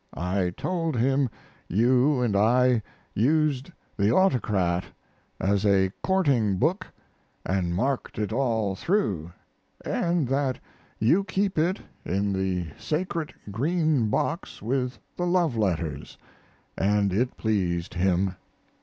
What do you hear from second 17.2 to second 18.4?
pleased him.